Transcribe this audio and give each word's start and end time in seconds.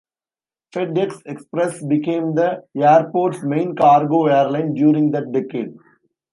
FedEx 0.73 1.21
Express 1.27 1.79
became 1.85 2.33
the 2.33 2.63
airport's 2.75 3.43
main 3.43 3.75
cargo 3.75 4.25
airline 4.25 4.73
during 4.73 5.11
that 5.11 5.31
decade. 5.31 5.75